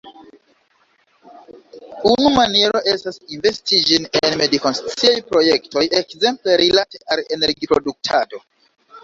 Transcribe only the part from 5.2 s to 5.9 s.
projektoj,